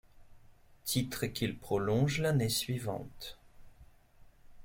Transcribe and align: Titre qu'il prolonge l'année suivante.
Titre 0.83 1.27
qu'il 1.27 1.59
prolonge 1.59 2.21
l'année 2.21 2.49
suivante. 2.49 3.37